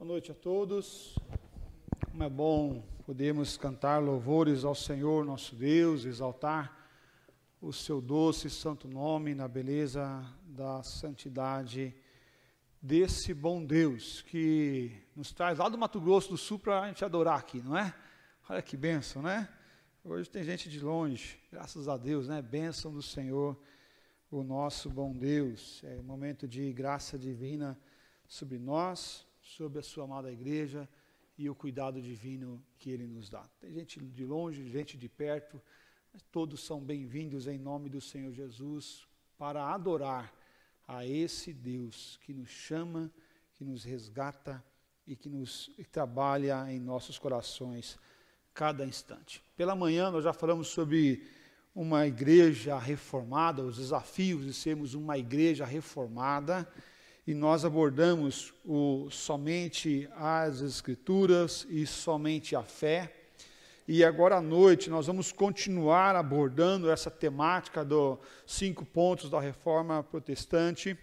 [0.00, 1.14] Boa noite a todos.
[2.10, 6.74] Como é bom podermos cantar louvores ao Senhor nosso Deus, exaltar
[7.60, 11.94] o seu doce e santo nome na beleza da santidade
[12.80, 17.04] desse bom Deus que nos traz lá do Mato Grosso do Sul para a gente
[17.04, 17.94] adorar aqui, não é?
[18.48, 19.50] Olha que bênção, né?
[20.02, 22.40] Hoje tem gente de longe, graças a Deus, né?
[22.40, 23.54] Bênção do Senhor,
[24.30, 25.84] o nosso bom Deus.
[25.84, 27.78] É um momento de graça divina
[28.26, 30.88] sobre nós, sobre a sua amada igreja
[31.36, 33.44] e o cuidado divino que Ele nos dá.
[33.58, 35.60] Tem gente de longe, gente de perto,
[36.12, 40.32] mas todos são bem-vindos em nome do Senhor Jesus para adorar
[40.86, 43.10] a esse Deus que nos chama,
[43.54, 44.62] que nos resgata
[45.06, 47.98] e que nos que trabalha em nossos corações
[48.54, 49.42] cada instante.
[49.56, 51.26] Pela manhã nós já falamos sobre
[51.74, 56.70] uma igreja reformada, os desafios de sermos uma igreja reformada,
[57.26, 63.14] e nós abordamos o, somente as escrituras e somente a fé.
[63.86, 70.02] E agora à noite nós vamos continuar abordando essa temática dos cinco pontos da reforma
[70.02, 70.96] protestante.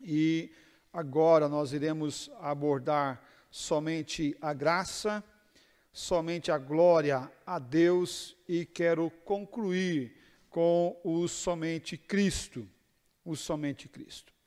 [0.00, 0.50] E
[0.92, 5.22] agora nós iremos abordar somente a graça,
[5.92, 10.16] somente a glória a Deus e quero concluir
[10.48, 12.68] com o somente Cristo,
[13.24, 14.37] o somente Cristo.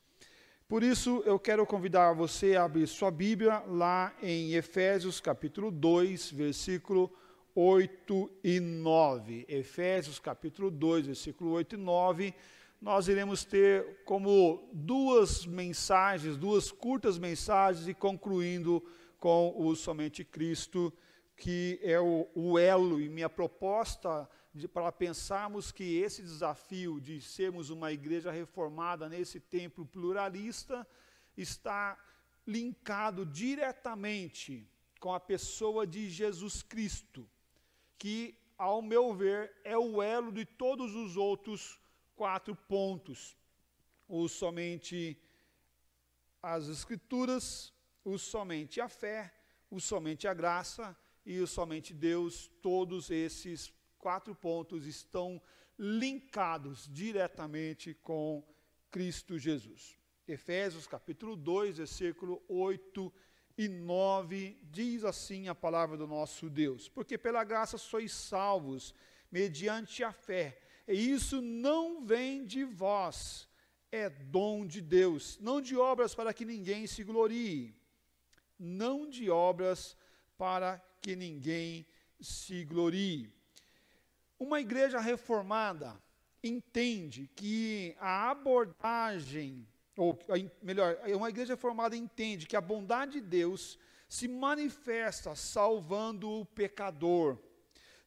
[0.72, 6.32] Por isso eu quero convidar você a abrir sua Bíblia lá em Efésios capítulo 2,
[6.32, 7.12] versículo
[7.54, 9.46] 8 e 9.
[9.50, 12.34] Efésios capítulo 2, versículo 8 e 9.
[12.82, 18.82] Nós iremos ter como duas mensagens, duas curtas mensagens e concluindo
[19.20, 20.94] com o somente Cristo
[21.36, 24.26] que é o, o elo e minha proposta
[24.74, 30.86] para pensarmos que esse desafio de sermos uma igreja reformada nesse templo pluralista
[31.38, 31.98] está
[32.46, 34.68] linkado diretamente
[35.00, 37.28] com a pessoa de Jesus Cristo,
[37.98, 41.80] que, ao meu ver, é o elo de todos os outros
[42.16, 43.38] quatro pontos.
[44.08, 45.18] O somente
[46.44, 47.74] as Escrituras,
[48.04, 49.34] o somente a fé,
[49.70, 55.40] o somente a graça e o somente Deus, todos esses quatro pontos estão
[55.78, 58.44] linkados diretamente com
[58.90, 59.98] Cristo Jesus.
[60.28, 63.14] Efésios capítulo 2, versículo 8
[63.58, 68.94] e 9, diz assim a palavra do nosso Deus: Porque pela graça sois salvos,
[69.32, 73.48] mediante a fé, e isso não vem de vós,
[73.92, 77.76] é dom de Deus, não de obras para que ninguém se glorie,
[78.58, 79.96] não de obras
[80.38, 81.86] para que ninguém
[82.20, 83.41] se glorie.
[84.42, 86.02] Uma igreja reformada
[86.44, 90.18] entende que a abordagem, ou
[90.64, 93.78] melhor, uma igreja reformada entende que a bondade de Deus
[94.10, 97.38] se manifesta salvando o pecador,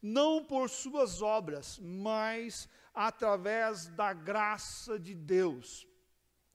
[0.02, 5.86] não por suas obras, mas através da graça de Deus.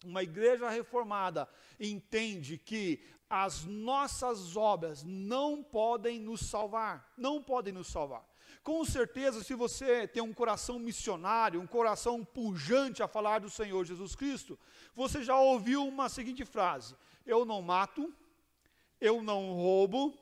[0.03, 1.47] Uma igreja reformada
[1.79, 8.28] entende que as nossas obras não podem nos salvar, não podem nos salvar.
[8.69, 13.83] Com certeza, se você tem um coração missionário, um coração pujante a falar do Senhor
[13.83, 14.59] Jesus Cristo,
[14.93, 18.13] você já ouviu uma seguinte frase: Eu não mato,
[19.01, 20.15] eu não roubo,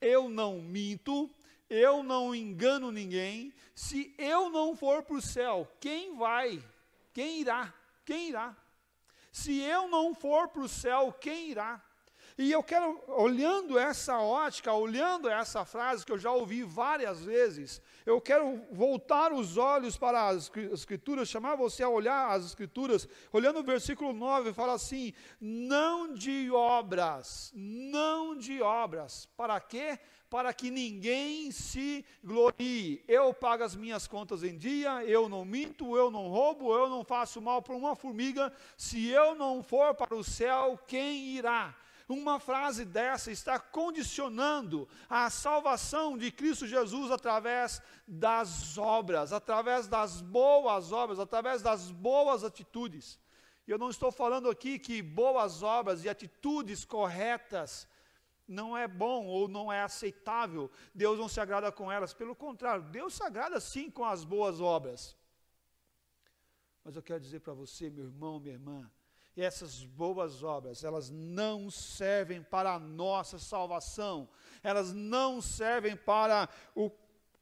[0.00, 1.30] eu não minto,
[1.70, 3.54] eu não engano ninguém.
[3.76, 6.60] Se eu não for para o céu, quem vai?
[7.12, 7.72] Quem irá?
[8.04, 8.56] Quem irá?
[9.30, 11.80] Se eu não for para o céu, quem irá?
[12.36, 17.80] E eu quero, olhando essa ótica, olhando essa frase que eu já ouvi várias vezes,
[18.04, 23.60] eu quero voltar os olhos para as Escrituras, chamar você a olhar as Escrituras, olhando
[23.60, 29.28] o versículo 9, fala assim: não de obras, não de obras.
[29.36, 29.96] Para quê?
[30.28, 33.04] Para que ninguém se glorie.
[33.06, 37.04] Eu pago as minhas contas em dia, eu não minto, eu não roubo, eu não
[37.04, 38.52] faço mal para uma formiga.
[38.76, 41.76] Se eu não for para o céu, quem irá?
[42.08, 50.20] Uma frase dessa está condicionando a salvação de Cristo Jesus através das obras, através das
[50.20, 53.18] boas obras, através das boas atitudes.
[53.66, 57.88] E eu não estou falando aqui que boas obras e atitudes corretas
[58.46, 62.84] não é bom ou não é aceitável, Deus não se agrada com elas, pelo contrário,
[62.84, 65.16] Deus se agrada sim com as boas obras.
[66.84, 68.90] Mas eu quero dizer para você, meu irmão, minha irmã,
[69.36, 74.28] e essas boas obras, elas não servem para a nossa salvação,
[74.62, 76.88] elas não servem para o,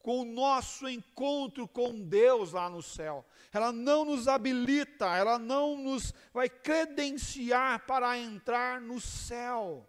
[0.00, 3.24] com o nosso encontro com Deus lá no céu.
[3.52, 9.86] Ela não nos habilita, ela não nos vai credenciar para entrar no céu.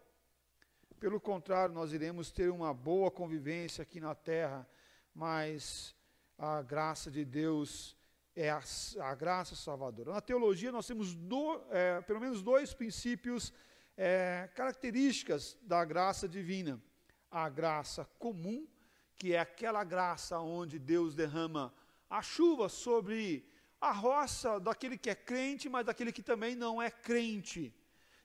[1.00, 4.68] Pelo contrário, nós iremos ter uma boa convivência aqui na terra,
[5.16, 5.96] mas
[6.38, 7.96] a graça de Deus
[8.36, 8.62] é a,
[9.02, 10.14] a graça salvadora.
[10.14, 13.54] Na teologia, nós temos do, é, pelo menos dois princípios,
[13.96, 16.82] é, características da graça divina:
[17.30, 18.68] a graça comum,
[19.16, 21.74] que é aquela graça onde Deus derrama
[22.10, 23.48] a chuva sobre
[23.80, 27.74] a roça daquele que é crente, mas daquele que também não é crente.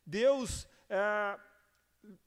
[0.07, 1.39] Deus é,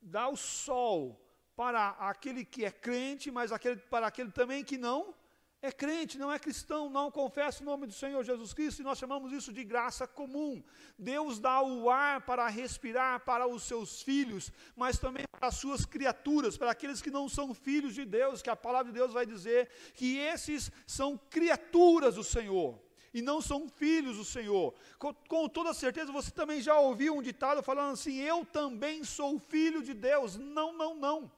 [0.02, 1.20] dá o sol
[1.56, 5.16] para aquele que é crente, mas aquele, para aquele também que não
[5.62, 8.98] é crente, não é cristão, não confessa o nome do Senhor Jesus Cristo, e nós
[8.98, 10.64] chamamos isso de graça comum.
[10.98, 15.86] Deus dá o ar para respirar para os seus filhos, mas também para as suas
[15.86, 19.26] criaturas, para aqueles que não são filhos de Deus, que a palavra de Deus vai
[19.26, 22.80] dizer que esses são criaturas do Senhor
[23.14, 24.74] e não são filhos do Senhor.
[24.98, 29.38] Com, com, toda certeza você também já ouviu um ditado falando assim: Eu também sou
[29.38, 30.38] filho de Deus.
[30.38, 31.32] Não, não, não.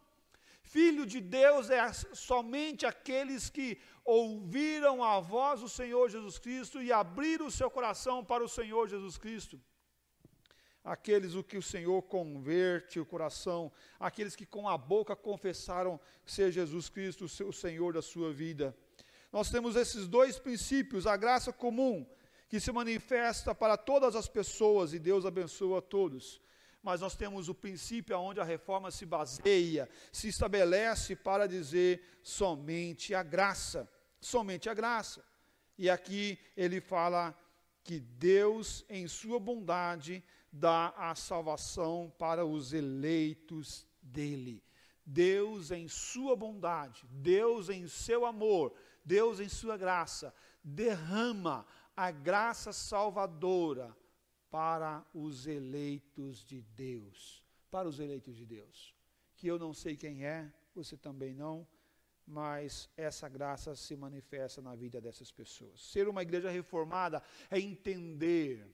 [0.61, 6.91] Filho de Deus é somente aqueles que ouviram a voz do Senhor Jesus Cristo e
[6.91, 9.59] abriram o seu coração para o Senhor Jesus Cristo.
[10.83, 16.51] Aqueles o que o Senhor converte o coração, aqueles que com a boca confessaram ser
[16.51, 18.75] Jesus Cristo o Senhor da sua vida
[19.33, 22.05] nós temos esses dois princípios: a graça comum,
[22.47, 26.39] que se manifesta para todas as pessoas e Deus abençoa a todos.
[26.83, 33.15] Mas nós temos o princípio onde a reforma se baseia, se estabelece para dizer somente
[33.15, 33.89] a graça,
[34.23, 35.23] somente a graça.
[35.77, 37.37] E aqui ele fala
[37.83, 44.63] que Deus, em sua bondade, dá a salvação para os eleitos dele.
[45.05, 48.73] Deus, em sua bondade, Deus, em seu amor,
[49.03, 50.33] Deus, em Sua graça,
[50.63, 51.65] derrama
[51.95, 53.95] a graça salvadora
[54.49, 57.43] para os eleitos de Deus.
[57.69, 58.95] Para os eleitos de Deus.
[59.35, 61.67] Que eu não sei quem é, você também não,
[62.25, 65.81] mas essa graça se manifesta na vida dessas pessoas.
[65.91, 68.65] Ser uma igreja reformada é entender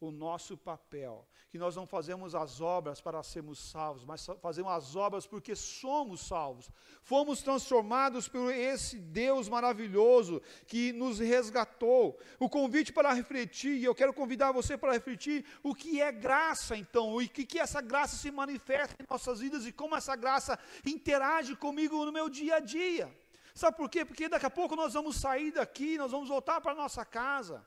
[0.00, 4.96] o nosso papel, que nós não fazemos as obras para sermos salvos, mas fazemos as
[4.96, 6.70] obras porque somos salvos.
[7.02, 12.18] Fomos transformados por esse Deus maravilhoso que nos resgatou.
[12.38, 16.76] O convite para refletir, e eu quero convidar você para refletir o que é graça
[16.76, 20.58] então, e que que essa graça se manifesta em nossas vidas e como essa graça
[20.84, 23.14] interage comigo no meu dia a dia.
[23.54, 24.04] Sabe por quê?
[24.04, 27.64] Porque daqui a pouco nós vamos sair daqui, nós vamos voltar para nossa casa.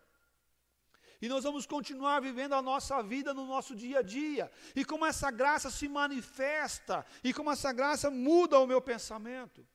[1.22, 4.52] E nós vamos continuar vivendo a nossa vida no nosso dia a dia.
[4.76, 9.68] E como essa graça se manifesta, e como essa graça muda o meu pensamento,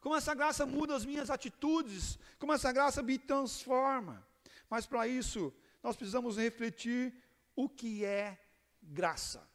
[0.00, 4.26] como essa graça muda as minhas atitudes, como essa graça me transforma.
[4.68, 5.52] Mas para isso,
[5.82, 7.14] nós precisamos refletir
[7.56, 8.38] o que é
[8.82, 9.48] graça.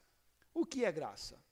[0.54, 1.44] O que é graça?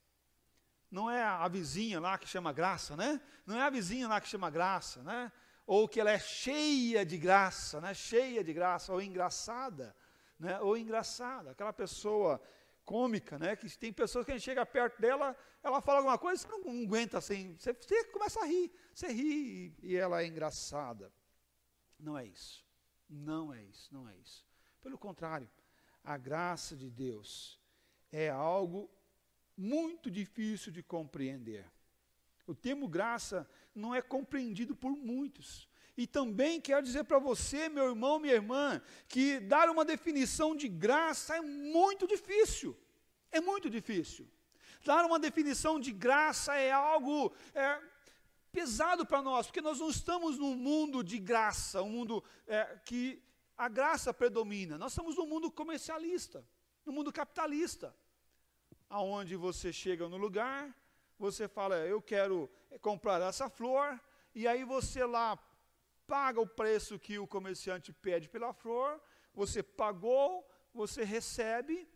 [0.90, 3.20] Não é a vizinha lá que chama graça, né?
[3.46, 5.32] Não é a vizinha lá que chama graça, né?
[5.66, 7.94] Ou que ela é cheia de graça, né?
[7.94, 9.96] cheia de graça, ou engraçada,
[10.38, 10.60] né?
[10.60, 12.42] ou engraçada, aquela pessoa
[12.84, 13.56] cômica, né?
[13.56, 16.84] que tem pessoas que a gente chega perto dela, ela fala alguma coisa, você não
[16.84, 21.12] aguenta assim, você, você começa a rir, você ri e, e ela é engraçada.
[21.98, 22.66] Não é isso,
[23.10, 24.46] não é isso, não é isso.
[24.82, 25.50] Pelo contrário,
[26.04, 27.58] a graça de Deus
[28.12, 28.92] é algo
[29.56, 31.66] muito difícil de compreender.
[32.46, 35.68] O termo graça não é compreendido por muitos.
[35.96, 40.68] E também quero dizer para você, meu irmão, minha irmã, que dar uma definição de
[40.68, 42.76] graça é muito difícil.
[43.32, 44.28] É muito difícil.
[44.84, 47.80] Dar uma definição de graça é algo é,
[48.52, 53.22] pesado para nós, porque nós não estamos num mundo de graça, um mundo é, que
[53.58, 54.78] a graça predomina.
[54.78, 56.46] Nós estamos num mundo comercialista,
[56.86, 57.96] no mundo capitalista,
[58.90, 60.76] aonde você chega no lugar,
[61.24, 62.52] você fala, eu quero
[62.82, 63.98] comprar essa flor,
[64.36, 65.40] e aí você lá
[66.06, 69.02] paga o preço que o comerciante pede pela flor,
[69.34, 71.88] você pagou, você recebe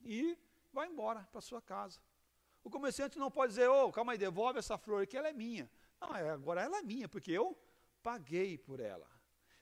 [0.00, 0.38] e
[0.72, 1.98] vai embora para sua casa.
[2.62, 5.32] O comerciante não pode dizer, ô, oh, calma aí, devolve essa flor que ela é
[5.32, 5.68] minha.
[6.00, 7.58] Não, é, agora ela é minha, porque eu
[8.00, 9.10] paguei por ela.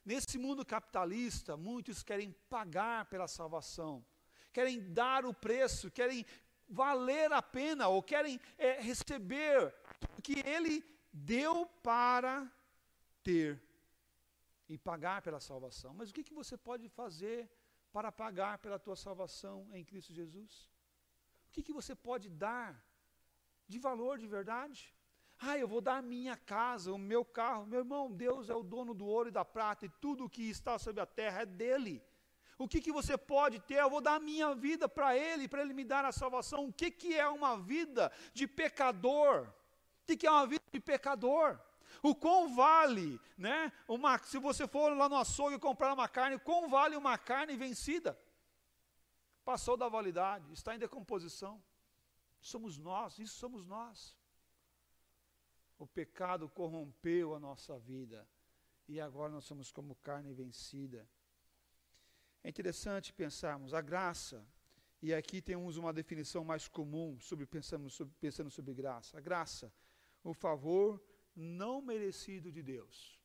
[0.03, 4.05] Nesse mundo capitalista, muitos querem pagar pela salvação,
[4.53, 6.23] querem dar o preço, querem
[6.67, 9.73] valer a pena ou querem é, receber
[10.17, 12.51] o que ele deu para
[13.23, 13.61] ter
[14.67, 15.93] e pagar pela salvação.
[15.93, 17.49] Mas o que, que você pode fazer
[17.91, 20.69] para pagar pela tua salvação em Cristo Jesus?
[21.47, 22.83] O que, que você pode dar
[23.67, 24.93] de valor de verdade?
[25.39, 27.65] Ah, eu vou dar a minha casa, o meu carro.
[27.65, 30.49] Meu irmão, Deus é o dono do ouro e da prata e tudo o que
[30.49, 32.03] está sobre a terra é dele.
[32.57, 33.75] O que, que você pode ter?
[33.75, 36.65] Eu vou dar a minha vida para Ele, para Ele me dar a salvação.
[36.65, 39.47] O que, que é uma vida de pecador?
[40.03, 41.59] O que, que é uma vida de pecador?
[42.01, 43.71] O quão vale, né?
[43.87, 48.17] Uma, se você for lá no açougue comprar uma carne, quão vale uma carne vencida?
[49.43, 51.61] Passou da validade, está em decomposição.
[52.39, 54.15] Somos nós, isso somos nós.
[55.77, 58.27] O pecado corrompeu a nossa vida
[58.87, 61.07] e agora nós somos como carne vencida.
[62.45, 64.47] É interessante pensarmos a graça,
[65.01, 69.17] e aqui temos uma definição mais comum sobre pensando sobre, pensando sobre graça.
[69.17, 69.73] A graça,
[70.23, 71.03] o favor
[71.35, 73.19] não merecido de Deus.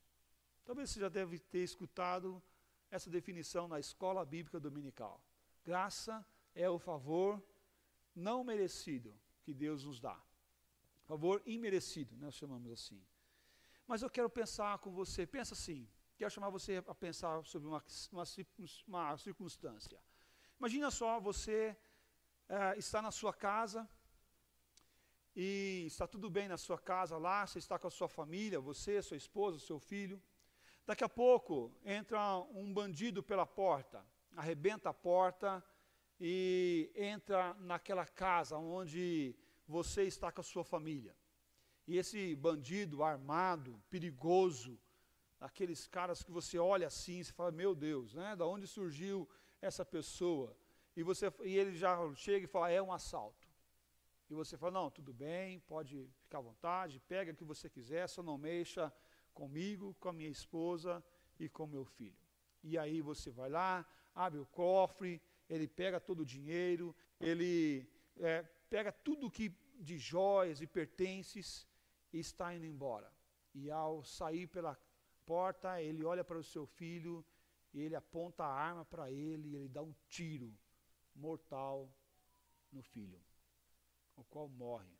[0.64, 2.42] Talvez você já deve ter escutado
[2.90, 5.22] essa definição na escola bíblica dominical.
[5.62, 7.44] Graça é o favor
[8.14, 10.18] não merecido que Deus nos dá.
[11.04, 13.04] Favor imerecido, nós chamamos assim.
[13.86, 15.86] Mas eu quero pensar com você, pensa assim,
[16.20, 18.24] quero chamar você a pensar sobre uma, uma,
[18.86, 19.98] uma circunstância.
[20.58, 21.74] Imagina só, você
[22.46, 23.88] é, está na sua casa,
[25.34, 29.00] e está tudo bem na sua casa lá, você está com a sua família, você,
[29.00, 30.22] sua esposa, seu filho.
[30.84, 34.04] Daqui a pouco entra um bandido pela porta,
[34.36, 35.64] arrebenta a porta
[36.20, 39.34] e entra naquela casa onde
[39.66, 41.16] você está com a sua família.
[41.86, 44.78] E esse bandido armado, perigoso,
[45.40, 48.36] aqueles caras que você olha assim, você fala, meu Deus, né?
[48.36, 49.28] Da onde surgiu
[49.60, 50.56] essa pessoa?
[50.94, 53.48] E você e ele já chega e fala, é um assalto.
[54.28, 58.06] E você fala, não, tudo bem, pode ficar à vontade, pega o que você quiser,
[58.08, 58.92] só não mexa
[59.32, 61.02] comigo, com a minha esposa
[61.38, 62.18] e com meu filho.
[62.62, 68.42] E aí você vai lá, abre o cofre, ele pega todo o dinheiro, ele é,
[68.68, 71.66] pega tudo que de joias e pertences
[72.12, 73.10] e está indo embora.
[73.54, 74.78] E ao sair pela
[75.32, 77.14] porta, ele olha para o seu filho
[77.72, 80.52] ele aponta a arma para ele e ele dá um tiro
[81.14, 81.92] mortal
[82.72, 83.20] no filho
[84.16, 84.98] o qual morre.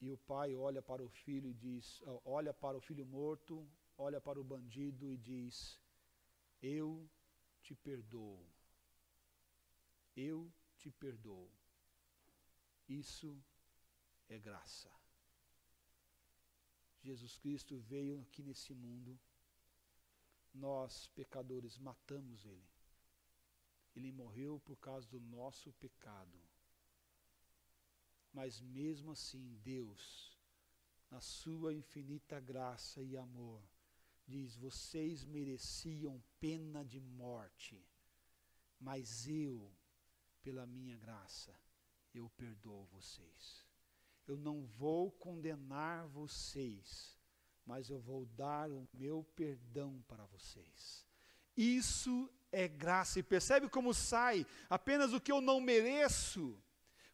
[0.00, 4.20] E o pai olha para o filho e diz, olha para o filho morto, olha
[4.20, 5.80] para o bandido e diz:
[6.62, 7.10] Eu
[7.62, 8.46] te perdoo.
[10.14, 11.50] Eu te perdoo.
[12.86, 13.42] Isso
[14.28, 15.03] é graça.
[17.04, 19.20] Jesus Cristo veio aqui nesse mundo,
[20.54, 22.72] nós, pecadores, matamos Ele.
[23.94, 26.40] Ele morreu por causa do nosso pecado.
[28.32, 30.34] Mas mesmo assim, Deus,
[31.10, 33.62] na sua infinita graça e amor,
[34.26, 37.86] diz: vocês mereciam pena de morte,
[38.80, 39.70] mas eu,
[40.42, 41.54] pela minha graça,
[42.14, 43.63] eu perdoo vocês.
[44.26, 47.18] Eu não vou condenar vocês,
[47.66, 51.06] mas eu vou dar o meu perdão para vocês.
[51.56, 53.18] Isso é graça.
[53.18, 56.58] E percebe como sai apenas o que eu não mereço,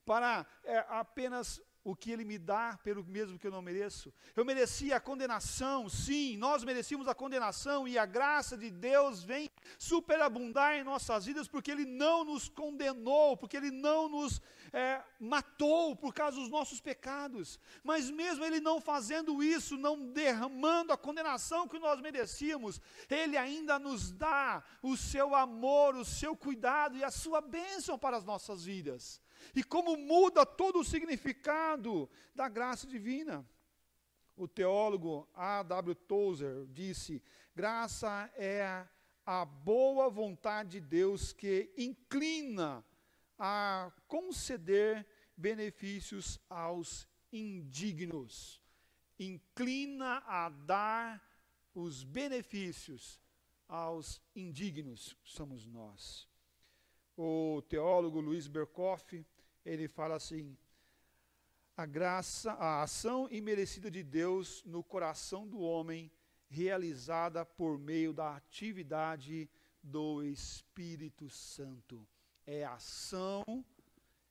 [0.04, 4.12] para é, apenas o que Ele me dá pelo mesmo que eu não mereço.
[4.36, 9.50] Eu merecia a condenação, sim, nós merecíamos a condenação e a graça de Deus vem
[9.78, 14.40] superabundar em nossas vidas porque Ele não nos condenou, porque Ele não nos
[14.72, 17.58] é, matou por causa dos nossos pecados.
[17.82, 23.78] Mas mesmo Ele não fazendo isso, não derramando a condenação que nós merecíamos, Ele ainda
[23.78, 28.64] nos dá o seu amor, o seu cuidado e a sua bênção para as nossas
[28.64, 29.20] vidas
[29.54, 33.46] e como muda todo o significado da graça divina.
[34.36, 35.94] O teólogo A.W.
[35.94, 37.22] Tozer disse:
[37.54, 38.86] graça é
[39.26, 42.84] a boa vontade de Deus que inclina
[43.38, 45.06] a conceder
[45.36, 48.62] benefícios aos indignos,
[49.18, 51.22] inclina a dar
[51.74, 53.20] os benefícios
[53.68, 56.29] aos indignos, somos nós.
[57.22, 59.26] O teólogo Luiz Berkoff
[59.62, 60.56] ele fala assim:
[61.76, 66.10] a graça, a ação imerecida de Deus no coração do homem,
[66.48, 69.50] realizada por meio da atividade
[69.82, 72.08] do Espírito Santo.
[72.46, 73.44] É ação,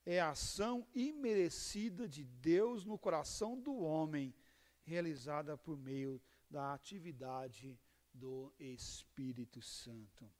[0.03, 4.33] é ação imerecida de Deus no coração do homem,
[4.81, 6.19] realizada por meio
[6.49, 7.79] da atividade
[8.11, 10.38] do Espírito Santo.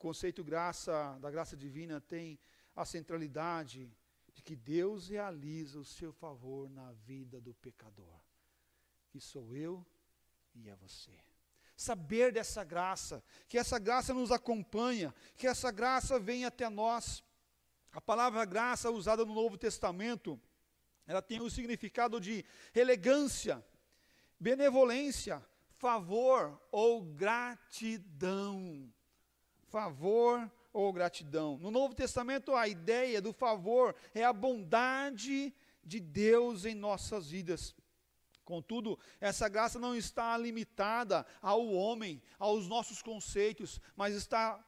[0.00, 2.40] Conceito graça, da graça divina tem
[2.74, 3.94] a centralidade
[4.32, 8.18] de que Deus realiza o seu favor na vida do pecador,
[9.10, 9.86] que sou eu
[10.54, 11.12] e é você.
[11.76, 17.22] Saber dessa graça, que essa graça nos acompanha, que essa graça vem até nós.
[17.92, 20.40] A palavra graça usada no Novo Testamento,
[21.06, 22.42] ela tem o significado de
[22.74, 23.62] elegância,
[24.38, 28.90] benevolência, favor ou gratidão.
[29.70, 31.56] Favor ou gratidão.
[31.58, 37.74] No Novo Testamento, a ideia do favor é a bondade de Deus em nossas vidas.
[38.44, 44.62] Contudo, essa graça não está limitada ao homem, aos nossos conceitos, mas está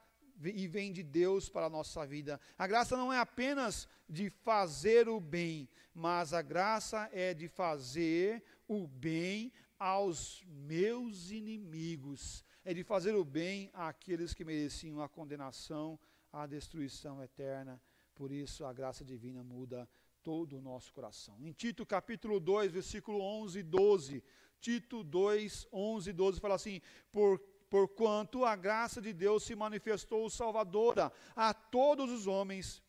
[0.45, 2.41] e vem de Deus para a nossa vida.
[2.57, 8.43] A graça não é apenas de fazer o bem, mas a graça é de fazer
[8.67, 15.99] o bem aos meus inimigos, é de fazer o bem àqueles que mereciam a condenação,
[16.33, 17.81] a destruição eterna.
[18.15, 19.89] Por isso a graça divina muda
[20.23, 21.37] todo o nosso coração.
[21.41, 24.25] Em Tito capítulo 2, versículo 11 e 12,
[24.61, 27.41] Tito 2, 11 e 12 fala assim: Por
[27.73, 32.83] porquanto a graça de Deus se manifestou salvadora a todos os homens,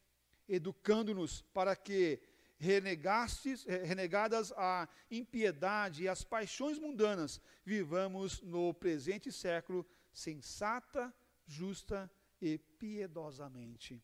[0.45, 2.19] educando-nos para que,
[2.63, 11.13] renegastes, eh, renegadas a impiedade e as paixões mundanas, vivamos no presente século sensata,
[11.45, 12.09] justa
[12.41, 14.01] e piedosamente.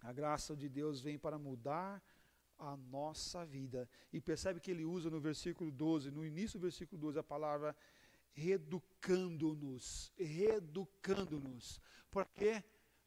[0.00, 2.02] A graça de Deus vem para mudar
[2.58, 3.88] a nossa vida.
[4.12, 7.76] E percebe que ele usa no versículo 12, no início do versículo 12, a palavra
[8.32, 11.80] reeducando-nos, reeducando-nos.
[12.10, 12.64] Por quê?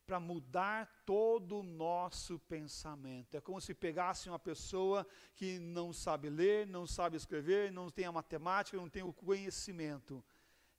[0.10, 3.36] Para mudar todo o nosso pensamento.
[3.38, 8.06] É como se pegasse uma pessoa que não sabe ler, não sabe escrever, não tem
[8.06, 10.26] a matemática, não tem o conhecimento.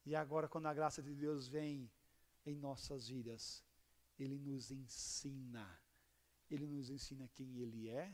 [0.05, 1.89] E agora, quando a graça de Deus vem
[2.45, 3.63] em nossas vidas,
[4.19, 5.79] Ele nos ensina.
[6.51, 8.13] Ele nos ensina quem Ele é,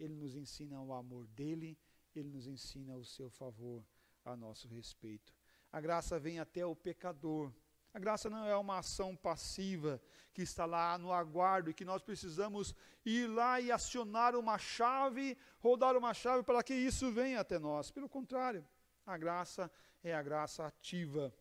[0.00, 1.78] Ele nos ensina o amor dEle,
[2.12, 3.86] Ele nos ensina o seu favor
[4.24, 5.32] a nosso respeito
[5.72, 7.52] a graça vem até o pecador.
[7.92, 10.00] A graça não é uma ação passiva
[10.32, 15.36] que está lá no aguardo e que nós precisamos ir lá e acionar uma chave,
[15.58, 17.90] rodar uma chave para que isso venha até nós.
[17.90, 18.64] Pelo contrário,
[19.04, 19.70] a graça
[20.04, 21.34] é a graça ativa,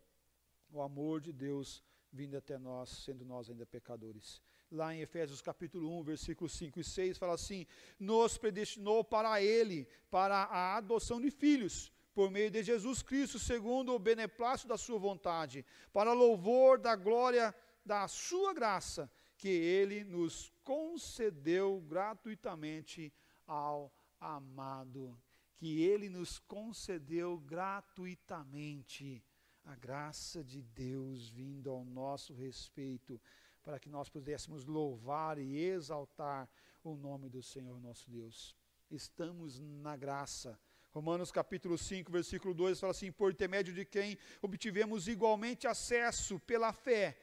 [0.71, 4.41] o amor de Deus vindo até nós, sendo nós ainda pecadores.
[4.71, 7.67] Lá em Efésios capítulo 1, versículos 5 e 6, fala assim:
[7.99, 13.93] Nos predestinou para Ele, para a adoção de filhos por meio de Jesus Cristo, segundo
[13.93, 17.53] o beneplácito da sua vontade, para louvor da glória
[17.85, 23.13] da sua graça, que ele nos concedeu gratuitamente
[23.47, 25.17] ao amado,
[25.55, 29.23] que ele nos concedeu gratuitamente
[29.63, 33.19] a graça de Deus vindo ao nosso respeito,
[33.63, 36.49] para que nós pudéssemos louvar e exaltar
[36.83, 38.55] o nome do Senhor nosso Deus.
[38.89, 40.59] Estamos na graça
[40.99, 46.73] Romanos capítulo 5, versículo 2 fala assim: Por intermédio de quem obtivemos igualmente acesso pela
[46.73, 47.17] fé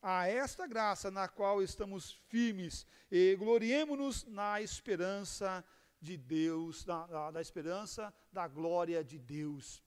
[0.00, 5.64] a esta graça na qual estamos firmes e gloriemos-nos na esperança
[6.00, 9.82] de Deus, da, da, da, esperança da glória de Deus.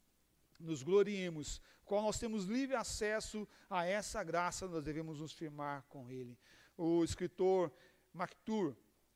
[0.60, 6.12] Nos gloriemos, qual nós temos livre acesso a essa graça, nós devemos nos firmar com
[6.12, 6.38] Ele.
[6.76, 7.72] O escritor
[8.12, 8.76] MacTur,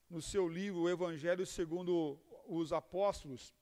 [0.10, 3.54] no seu livro O Evangelho segundo os Apóstolos,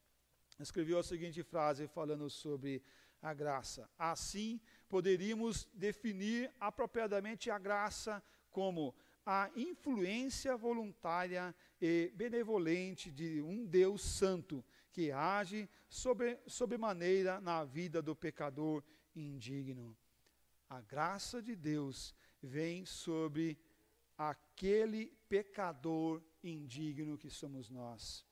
[0.62, 2.82] escreveu a seguinte frase falando sobre
[3.20, 3.88] a graça.
[3.98, 8.94] Assim, poderíamos definir apropriadamente a graça como
[9.24, 18.02] a influência voluntária e benevolente de um Deus santo que age sobre, sobremaneira na vida
[18.02, 18.82] do pecador
[19.14, 19.96] indigno.
[20.68, 23.58] A graça de Deus vem sobre
[24.18, 28.26] aquele pecador indigno que somos nós.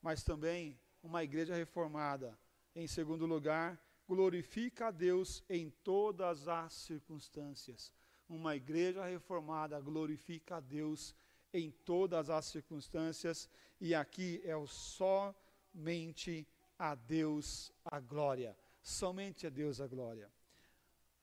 [0.00, 2.36] Mas também uma igreja reformada.
[2.74, 7.92] Em segundo lugar, glorifica a Deus em todas as circunstâncias.
[8.28, 11.14] Uma igreja reformada glorifica a Deus
[11.52, 13.48] em todas as circunstâncias,
[13.80, 16.46] e aqui é o somente
[16.78, 18.56] a Deus a glória.
[18.82, 20.30] Somente a Deus a glória.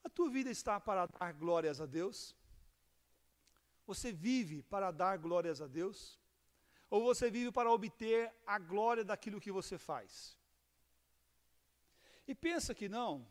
[0.02, 2.34] A tua vida está para dar glórias a Deus?
[3.86, 6.18] Você vive para dar glórias a Deus?
[6.94, 10.38] Ou você vive para obter a glória daquilo que você faz?
[12.24, 13.26] E pensa que não.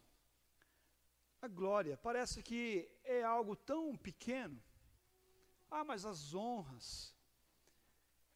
[1.41, 4.62] A glória parece que é algo tão pequeno.
[5.71, 7.15] Ah, mas as honras.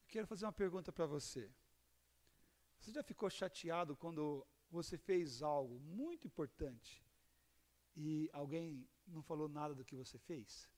[0.04, 1.52] Eu quero fazer uma pergunta para você.
[2.80, 7.04] Você já ficou chateado quando você fez algo muito importante
[7.98, 10.70] e alguém não falou nada do que você fez?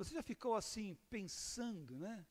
[0.00, 2.26] Você já ficou assim pensando, né?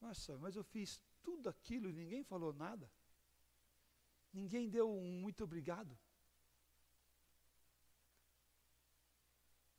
[0.00, 2.90] Nossa, mas eu fiz tudo aquilo e ninguém falou nada?
[4.32, 5.98] Ninguém deu um muito obrigado?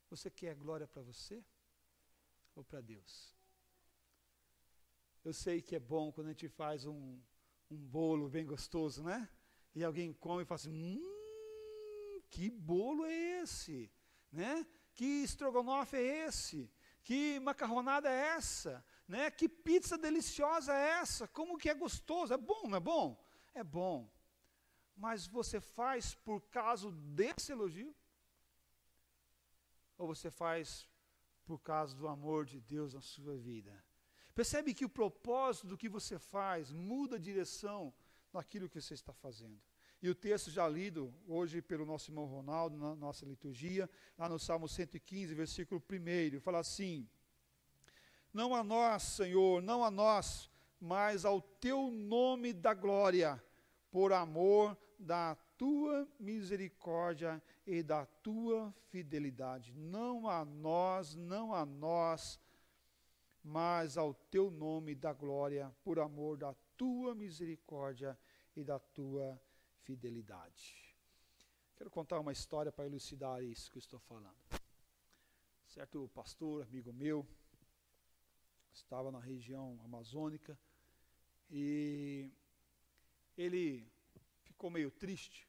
[0.08, 1.44] Você quer glória para você
[2.54, 3.36] ou para Deus?
[5.24, 7.20] Eu sei que é bom quando a gente faz um,
[7.68, 9.28] um bolo bem gostoso, né?
[9.74, 13.90] e alguém come e fala assim: hum, que bolo é esse?
[14.30, 14.64] Né?
[14.94, 16.70] Que estrogonofe é esse?
[17.02, 18.84] Que macarronada é essa?
[19.08, 19.30] Né?
[19.30, 21.26] Que pizza deliciosa é essa?
[21.28, 22.32] Como que é gostoso?
[22.32, 23.24] É bom, não é bom?
[23.54, 24.10] É bom.
[24.96, 27.94] Mas você faz por causa desse elogio?
[29.98, 30.88] Ou você faz
[31.44, 33.84] por causa do amor de Deus na sua vida?
[34.34, 37.92] Percebe que o propósito do que você faz muda a direção
[38.32, 39.60] naquilo que você está fazendo.
[40.02, 43.88] E o texto já lido hoje pelo nosso irmão Ronaldo, na nossa liturgia,
[44.18, 47.08] lá no Salmo 115, versículo 1, fala assim:
[48.34, 53.40] Não a nós, Senhor, não a nós, mas ao teu nome da glória,
[53.92, 59.72] por amor da tua misericórdia e da tua fidelidade.
[59.72, 62.40] Não a nós, não a nós,
[63.40, 68.18] mas ao teu nome da glória, por amor da tua misericórdia
[68.56, 69.51] e da tua fidelidade
[69.84, 70.96] fidelidade.
[71.76, 74.42] Quero contar uma história para elucidar isso que estou falando.
[75.66, 77.26] Certo pastor, amigo meu,
[78.72, 80.58] estava na região amazônica
[81.50, 82.30] e
[83.36, 83.90] ele
[84.44, 85.48] ficou meio triste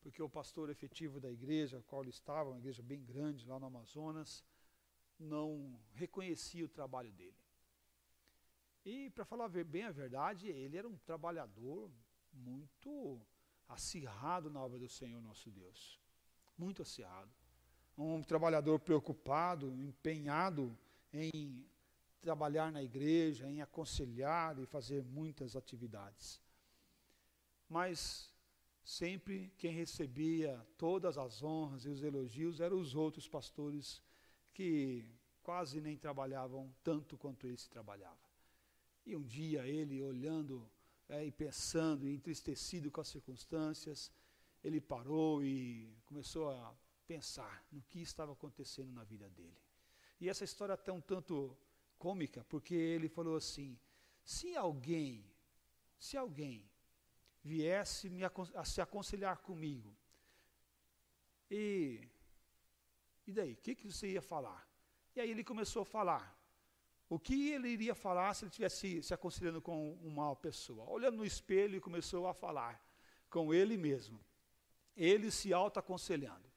[0.00, 3.58] porque o pastor efetivo da igreja, a qual ele estava, uma igreja bem grande lá
[3.58, 4.44] no Amazonas,
[5.18, 7.36] não reconhecia o trabalho dele.
[8.84, 11.90] E, para falar bem a verdade, ele era um trabalhador
[12.32, 13.20] muito
[13.70, 15.98] acirrado na obra do Senhor nosso Deus.
[16.56, 17.30] Muito acirrado.
[17.96, 20.76] Um trabalhador preocupado, empenhado
[21.12, 21.66] em
[22.20, 26.40] trabalhar na igreja, em aconselhar e fazer muitas atividades.
[27.68, 28.32] Mas
[28.84, 34.02] sempre quem recebia todas as honras e os elogios eram os outros pastores
[34.52, 35.04] que
[35.42, 38.28] quase nem trabalhavam tanto quanto ele se trabalhava.
[39.06, 40.70] E um dia ele, olhando
[41.10, 44.12] é, e pensando, e entristecido com as circunstâncias,
[44.62, 46.74] ele parou e começou a
[47.06, 49.60] pensar no que estava acontecendo na vida dele.
[50.20, 51.56] E essa história é até um tanto
[51.98, 53.78] cômica, porque ele falou assim:
[54.24, 55.24] se alguém,
[55.98, 56.70] se alguém
[57.42, 59.96] viesse me a se aconselhar comigo,
[61.50, 62.08] e,
[63.26, 64.68] e daí, o que, que você ia falar?
[65.16, 66.39] E aí ele começou a falar
[67.10, 70.88] o que ele iria falar se ele estivesse se aconselhando com uma pessoa?
[70.88, 72.80] Olhando no espelho e começou a falar
[73.28, 74.24] com ele mesmo.
[74.96, 76.48] Ele se auto-aconselhando.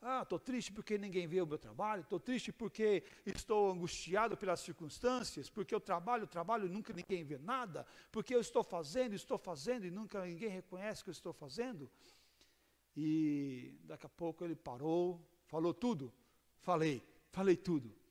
[0.00, 4.60] Ah, estou triste porque ninguém vê o meu trabalho, estou triste porque estou angustiado pelas
[4.60, 9.36] circunstâncias, porque eu trabalho, trabalho e nunca ninguém vê nada, porque eu estou fazendo, estou
[9.36, 11.88] fazendo e nunca ninguém reconhece que eu estou fazendo.
[12.96, 16.10] E daqui a pouco ele parou, falou tudo.
[16.60, 18.01] Falei, falei tudo.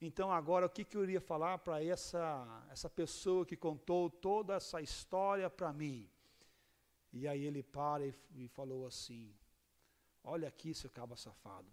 [0.00, 4.54] Então, agora, o que, que eu iria falar para essa, essa pessoa que contou toda
[4.54, 6.08] essa história para mim?
[7.12, 9.36] E aí ele para e, e falou assim:
[10.24, 11.70] Olha aqui, seu cabo safado.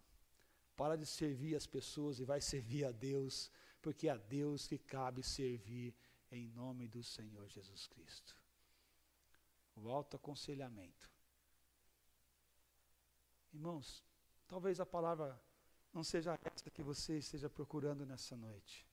[0.75, 3.49] Para de servir as pessoas e vai servir a Deus,
[3.81, 5.95] porque é a Deus que cabe servir
[6.29, 8.35] em nome do Senhor Jesus Cristo.
[9.73, 11.09] O autoaconselhamento.
[13.53, 14.03] Irmãos,
[14.47, 15.39] talvez a palavra
[15.93, 18.87] não seja essa que você esteja procurando nessa noite.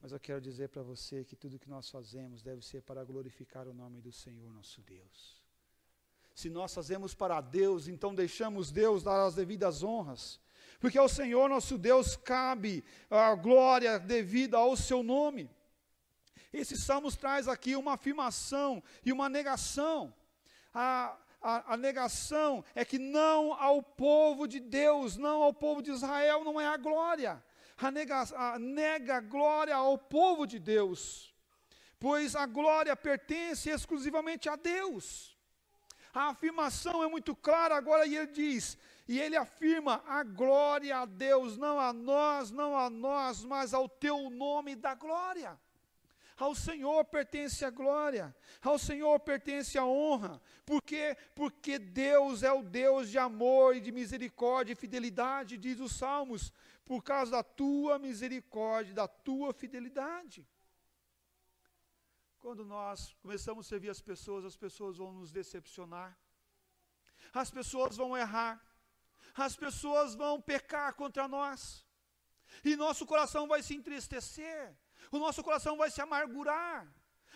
[0.00, 3.66] Mas eu quero dizer para você que tudo que nós fazemos deve ser para glorificar
[3.66, 5.42] o nome do Senhor nosso Deus.
[6.34, 10.40] Se nós fazemos para Deus, então deixamos Deus dar as devidas honras,
[10.80, 15.48] porque ao Senhor nosso Deus cabe a glória devida ao seu nome.
[16.52, 20.14] Esse salmo traz aqui uma afirmação e uma negação.
[20.72, 25.90] A, a, a, negação é que não ao povo de Deus, não ao povo de
[25.90, 27.44] Israel, não é a glória.
[27.76, 31.34] A nega a, nega glória ao povo de Deus,
[32.00, 35.36] pois a glória pertence exclusivamente a Deus.
[36.14, 41.04] A afirmação é muito clara agora e ele diz, e ele afirma a glória a
[41.04, 45.60] Deus, não a nós, não a nós, mas ao teu nome da glória.
[46.36, 50.42] Ao Senhor pertence a glória, ao Senhor pertence a honra.
[50.66, 51.16] Por quê?
[51.34, 56.52] Porque Deus é o Deus de amor e de misericórdia e fidelidade, diz os Salmos,
[56.84, 60.46] por causa da tua misericórdia, da tua fidelidade.
[62.40, 66.18] Quando nós começamos a servir as pessoas, as pessoas vão nos decepcionar,
[67.32, 68.60] as pessoas vão errar,
[69.36, 71.86] as pessoas vão pecar contra nós,
[72.64, 74.76] e nosso coração vai se entristecer
[75.10, 76.86] o nosso coração vai se amargurar,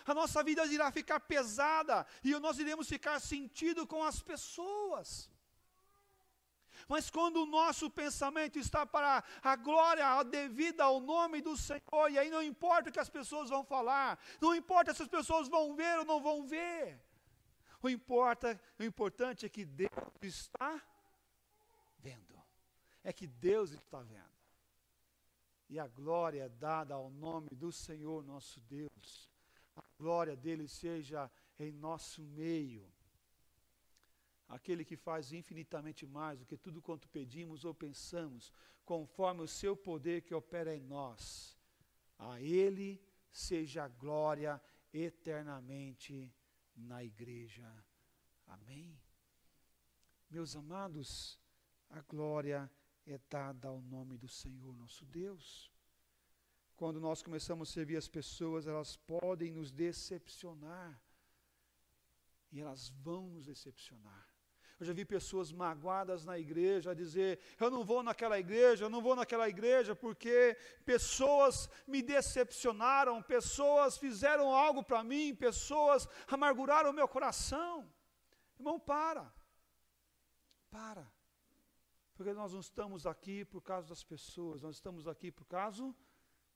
[0.07, 5.31] a nossa vida irá ficar pesada e nós iremos ficar sentido com as pessoas.
[6.88, 12.18] Mas quando o nosso pensamento está para a glória devida ao nome do Senhor, e
[12.18, 15.74] aí não importa o que as pessoas vão falar, não importa se as pessoas vão
[15.74, 16.98] ver ou não vão ver,
[17.83, 19.90] O, importa, o importante é que Deus
[20.22, 20.83] está
[21.98, 22.42] vendo.
[23.04, 24.28] É que Deus está vendo.
[25.68, 29.31] E a glória dada ao nome do Senhor nosso Deus.
[29.76, 32.90] A glória dele seja em nosso meio.
[34.48, 38.52] Aquele que faz infinitamente mais do que tudo quanto pedimos ou pensamos,
[38.85, 41.59] conforme o seu poder que opera em nós.
[42.18, 43.00] A ele
[43.31, 44.61] seja a glória
[44.92, 46.35] eternamente
[46.74, 47.70] na igreja.
[48.46, 48.98] Amém.
[50.31, 51.38] Meus amados,
[51.90, 52.70] a glória
[53.12, 55.73] é dada ao nome do Senhor nosso Deus.
[56.77, 61.01] Quando nós começamos a servir as pessoas, elas podem nos decepcionar.
[62.53, 64.27] E elas vão nos decepcionar.
[64.79, 69.03] Eu já vi pessoas magoadas na igreja dizer: Eu não vou naquela igreja, eu não
[69.03, 76.99] vou naquela igreja porque pessoas me decepcionaram, pessoas fizeram algo para mim, pessoas amarguraram o
[77.01, 77.90] meu coração.
[78.57, 79.33] Irmão, para.
[80.71, 81.17] Para.
[82.18, 85.94] Porque nós não estamos aqui por causa das pessoas, nós estamos aqui por causa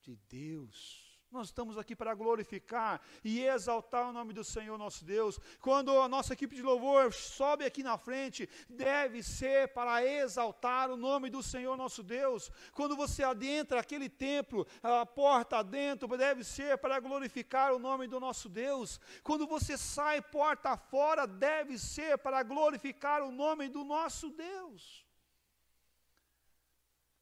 [0.00, 1.16] de Deus.
[1.30, 5.38] Nós estamos aqui para glorificar e exaltar o nome do Senhor nosso Deus.
[5.60, 10.96] Quando a nossa equipe de louvor sobe aqui na frente, deve ser para exaltar o
[10.96, 12.50] nome do Senhor nosso Deus.
[12.72, 18.18] Quando você adentra aquele templo, a porta adentro, deve ser para glorificar o nome do
[18.18, 18.98] nosso Deus.
[19.22, 25.11] Quando você sai porta fora, deve ser para glorificar o nome do nosso Deus.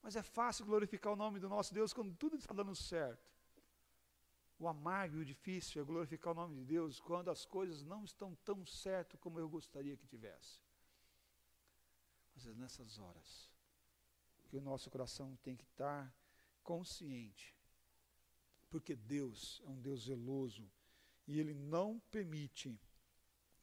[0.02, 3.30] Mas é fácil glorificar o nome do nosso Deus quando tudo está dando certo.
[4.58, 8.04] O amargo e o difícil é glorificar o nome de Deus quando as coisas não
[8.04, 10.60] estão tão certo como eu gostaria que tivesse.
[12.34, 13.50] Mas é nessas horas
[14.48, 16.12] que o nosso coração tem que estar
[16.62, 17.56] consciente,
[18.68, 20.70] porque Deus é um Deus zeloso
[21.26, 22.78] e Ele não permite,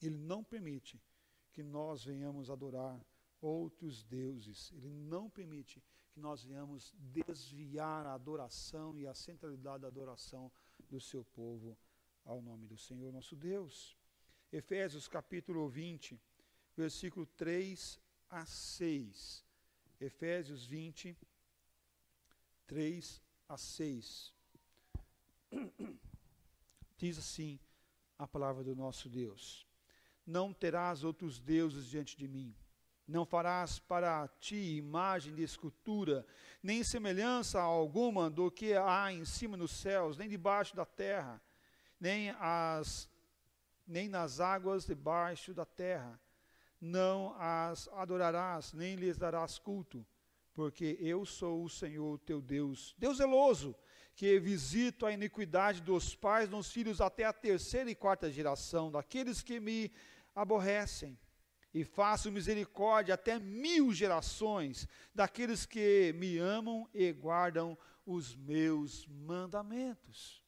[0.02, 1.02] Ele não permite
[1.52, 3.04] que nós venhamos adorar
[3.42, 4.72] outros deuses.
[4.74, 5.84] Ele não permite
[6.18, 10.52] que nós venhamos desviar a adoração e a centralidade da adoração
[10.90, 11.78] do seu povo
[12.26, 13.96] ao nome do Senhor nosso Deus.
[14.52, 16.20] Efésios capítulo 20,
[16.76, 18.00] versículo 3
[18.32, 19.46] a 6.
[20.02, 21.16] Efésios 20,
[22.66, 24.34] 3 a 6.
[26.98, 27.60] Diz assim
[28.18, 29.68] a palavra do nosso Deus:
[30.26, 32.56] Não terás outros deuses diante de mim.
[33.08, 36.26] Não farás para ti imagem de escultura,
[36.62, 41.42] nem semelhança alguma do que há em cima nos céus, nem debaixo da terra,
[41.98, 43.10] nem, as,
[43.88, 46.20] nem nas águas debaixo da terra.
[46.82, 50.06] Não as adorarás, nem lhes darás culto,
[50.54, 53.74] porque eu sou o Senhor teu Deus, Deus zeloso,
[54.16, 59.42] que visito a iniquidade dos pais nos filhos até a terceira e quarta geração, daqueles
[59.42, 59.92] que me
[60.36, 61.18] aborrecem
[61.74, 70.42] e faço misericórdia até mil gerações daqueles que me amam e guardam os meus mandamentos.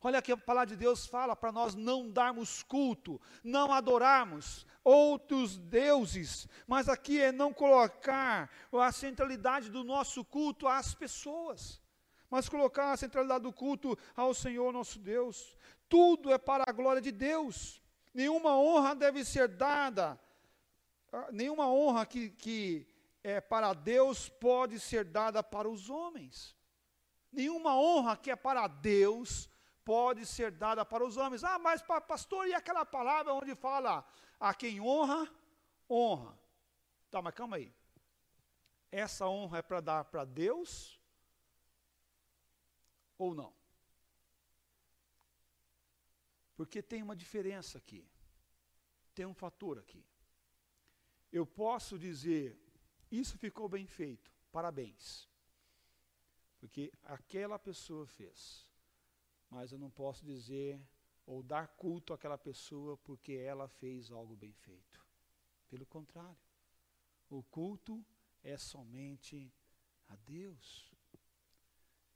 [0.00, 5.58] Olha que a palavra de Deus fala para nós não darmos culto, não adorarmos outros
[5.58, 11.80] deuses, mas aqui é não colocar a centralidade do nosso culto às pessoas,
[12.30, 15.56] mas colocar a centralidade do culto ao Senhor nosso Deus.
[15.88, 17.82] Tudo é para a glória de Deus.
[18.14, 20.18] Nenhuma honra deve ser dada
[21.32, 22.86] nenhuma honra que, que
[23.22, 26.56] é para Deus pode ser dada para os homens.
[27.32, 29.48] Nenhuma honra que é para Deus
[29.84, 31.44] pode ser dada para os homens.
[31.44, 34.06] Ah, mas pastor, e aquela palavra onde fala
[34.38, 35.28] a quem honra,
[35.88, 36.38] honra.
[37.10, 37.74] Tá, mas calma aí.
[38.90, 40.98] Essa honra é para dar para Deus
[43.18, 43.54] ou não?
[46.54, 48.06] Porque tem uma diferença aqui.
[49.14, 50.04] Tem um fator aqui
[51.32, 52.58] eu posso dizer,
[53.10, 55.28] isso ficou bem feito, parabéns.
[56.58, 58.66] Porque aquela pessoa fez.
[59.50, 60.80] Mas eu não posso dizer
[61.24, 65.06] ou dar culto àquela pessoa porque ela fez algo bem feito.
[65.68, 66.36] Pelo contrário,
[67.28, 68.04] o culto
[68.42, 69.52] é somente
[70.08, 70.90] a Deus.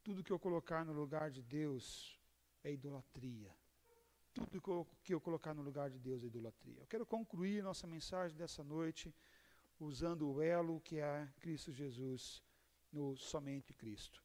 [0.03, 2.18] Tudo que eu colocar no lugar de Deus
[2.64, 3.55] é idolatria.
[4.35, 6.81] Tudo que eu colocar no lugar de Deus é idolatria.
[6.81, 9.14] Eu quero concluir nossa mensagem dessa noite
[9.79, 12.42] usando o elo que é Cristo Jesus,
[12.90, 14.23] no somente Cristo.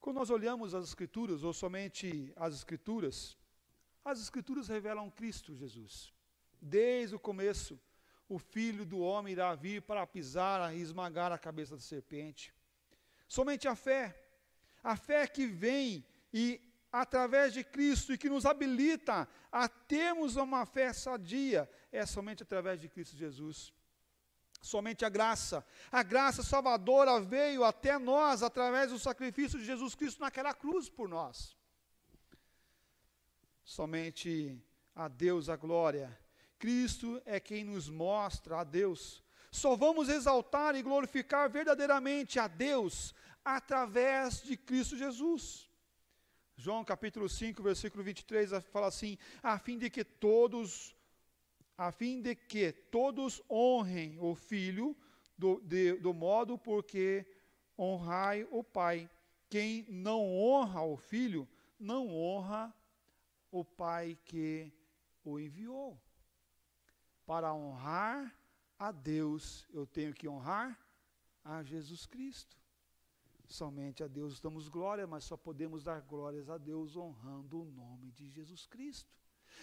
[0.00, 3.38] Quando nós olhamos as Escrituras, ou somente as Escrituras,
[4.04, 6.12] as Escrituras revelam Cristo Jesus.
[6.60, 7.80] Desde o começo,
[8.28, 12.52] o Filho do Homem irá vir para pisar e esmagar a cabeça da serpente.
[13.26, 14.14] Somente a fé,
[14.82, 16.60] a fé que vem e
[16.94, 22.80] através de Cristo e que nos habilita a termos uma fé sadia é somente através
[22.80, 23.74] de Cristo Jesus.
[24.62, 25.66] Somente a graça.
[25.90, 31.08] A graça salvadora veio até nós através do sacrifício de Jesus Cristo naquela cruz por
[31.08, 31.56] nós.
[33.64, 34.56] Somente
[34.94, 36.16] a Deus a glória.
[36.60, 39.20] Cristo é quem nos mostra a Deus.
[39.50, 43.12] Só vamos exaltar e glorificar verdadeiramente a Deus
[43.44, 45.73] através de Cristo Jesus.
[46.56, 50.94] João capítulo 5, versículo 23 fala assim: a fim de que todos
[51.76, 54.96] a fim de que todos honrem o filho
[55.36, 57.26] do, de, do modo porque
[57.76, 59.10] honrai o pai.
[59.50, 62.72] Quem não honra o filho, não honra
[63.50, 64.72] o pai que
[65.24, 66.00] o enviou.
[67.26, 68.32] Para honrar
[68.78, 70.78] a Deus, eu tenho que honrar
[71.44, 72.56] a Jesus Cristo.
[73.46, 78.10] Somente a Deus damos glória, mas só podemos dar glórias a Deus honrando o nome
[78.12, 79.12] de Jesus Cristo.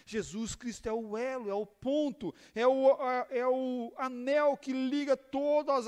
[0.05, 2.97] Jesus Cristo é o elo, é o ponto, é o,
[3.29, 5.85] é o anel que liga todos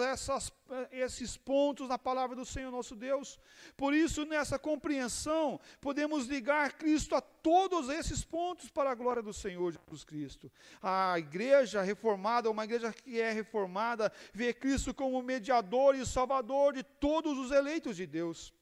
[0.91, 3.39] esses pontos na palavra do Senhor nosso Deus.
[3.75, 9.33] Por isso, nessa compreensão, podemos ligar Cristo a todos esses pontos para a glória do
[9.33, 10.51] Senhor Jesus Cristo.
[10.81, 16.83] A igreja reformada, uma igreja que é reformada, vê Cristo como mediador e salvador de
[16.83, 18.53] todos os eleitos de Deus.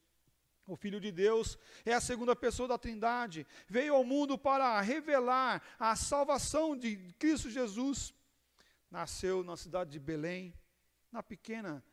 [0.66, 3.46] O Filho de Deus é a segunda pessoa da Trindade.
[3.68, 8.14] Veio ao mundo para revelar a salvação de Cristo Jesus.
[8.90, 10.54] Nasceu na cidade de Belém,
[11.12, 11.84] na pequena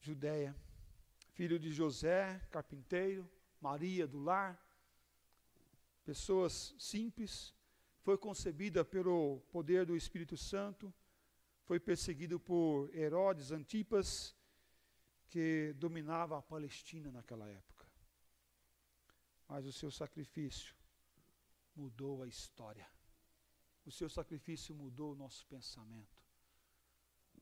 [0.00, 0.54] Judéia.
[1.32, 3.28] Filho de José, carpinteiro,
[3.60, 4.60] Maria do lar.
[6.04, 7.54] Pessoas simples.
[8.02, 10.92] Foi concebida pelo poder do Espírito Santo.
[11.64, 14.36] Foi perseguido por Herodes Antipas
[15.34, 17.84] que dominava a Palestina naquela época.
[19.48, 20.76] Mas o seu sacrifício
[21.74, 22.86] mudou a história.
[23.84, 26.22] O seu sacrifício mudou o nosso pensamento.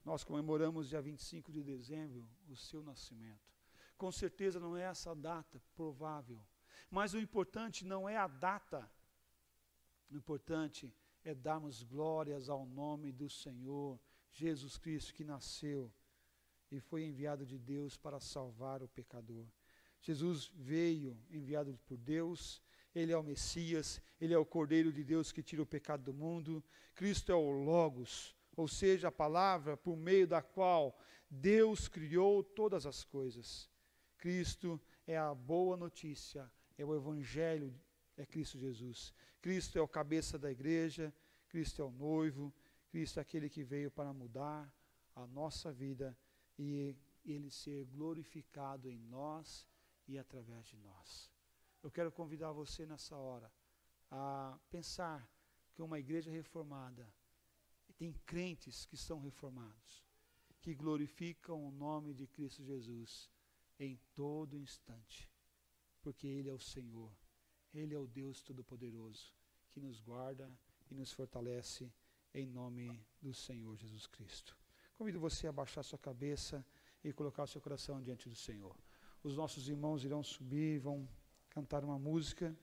[0.03, 3.53] Nós comemoramos dia 25 de dezembro o seu nascimento.
[3.95, 6.43] Com certeza não é essa data provável,
[6.89, 8.91] mas o importante não é a data.
[10.09, 10.91] O importante
[11.23, 14.01] é darmos glórias ao nome do Senhor
[14.31, 15.93] Jesus Cristo que nasceu
[16.73, 19.45] e foi enviado de Deus para salvar o pecador.
[20.01, 22.61] Jesus veio enviado por Deus,
[22.95, 26.13] ele é o Messias, ele é o Cordeiro de Deus que tira o pecado do
[26.13, 26.63] mundo.
[26.95, 30.97] Cristo é o Logos, ou seja, a palavra por meio da qual
[31.29, 33.69] Deus criou todas as coisas.
[34.17, 37.73] Cristo é a boa notícia, é o Evangelho,
[38.17, 39.13] é Cristo Jesus.
[39.41, 41.13] Cristo é o cabeça da igreja,
[41.49, 42.53] Cristo é o noivo,
[42.89, 44.73] Cristo é aquele que veio para mudar
[45.15, 46.17] a nossa vida
[46.57, 49.67] e ele ser glorificado em nós
[50.07, 51.31] e através de nós.
[51.81, 53.51] Eu quero convidar você nessa hora
[54.09, 55.27] a pensar
[55.73, 57.11] que uma igreja reformada
[57.97, 60.03] tem crentes que são reformados,
[60.61, 63.29] que glorificam o nome de Cristo Jesus
[63.79, 65.29] em todo instante,
[66.01, 67.11] porque Ele é o Senhor,
[67.73, 69.33] Ele é o Deus Todo-Poderoso
[69.71, 70.51] que nos guarda
[70.89, 71.91] e nos fortalece
[72.33, 74.62] em nome do Senhor Jesus Cristo.
[75.03, 76.65] Convido você a baixar sua cabeça
[77.03, 78.73] e colocar o seu coração diante do Senhor.
[79.21, 81.05] Os nossos irmãos irão subir, vão
[81.49, 82.55] cantar uma música.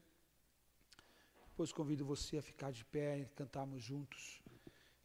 [1.51, 4.41] Depois convido você a ficar de pé e cantarmos juntos.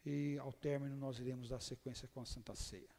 [0.02, 2.95] E ao término nós iremos dar sequência com a Santa Ceia.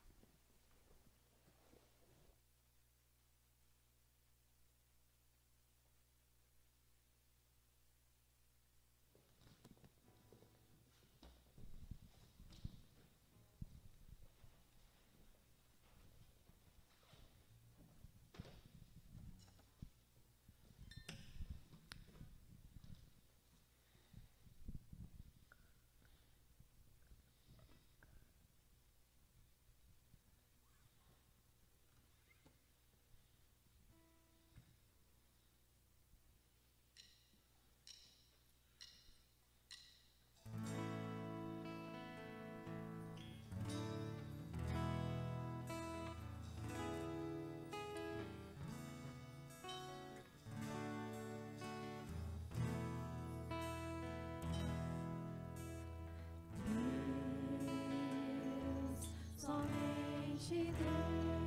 [59.48, 61.47] Somente Deus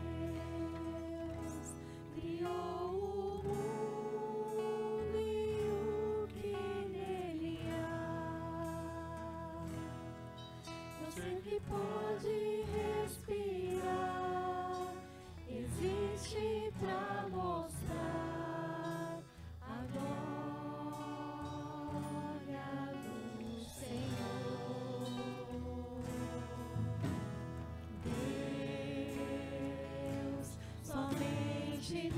[31.93, 32.11] Deus,